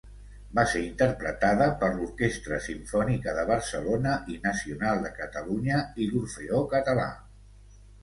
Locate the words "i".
4.35-4.41, 6.07-6.13